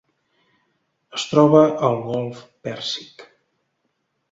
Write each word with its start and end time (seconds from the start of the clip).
Es 1.17 1.25
troba 1.33 1.61
al 1.89 2.01
golf 2.09 2.41
Pèrsic: 2.69 3.29